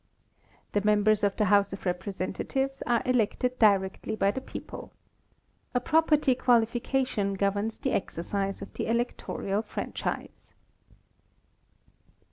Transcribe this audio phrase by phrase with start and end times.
[0.71, 4.91] The members of the house of representatives are elected directly by the people.
[5.75, 10.55] A property qualification governs the exercise of the electoral franchise.